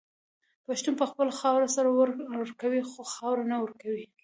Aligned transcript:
پښتون 0.67 0.93
په 1.01 1.05
خپله 1.11 1.31
خاوره 1.39 1.67
سر 1.75 1.85
ورکوي 2.39 2.81
خو 2.89 2.99
خاوره 3.13 3.43
نه 3.51 3.57
ورکوي. 3.63 4.05